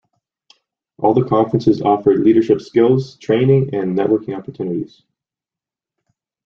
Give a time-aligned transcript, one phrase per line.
[0.97, 5.03] All the conferences offer leadership skills training and networking opportunities.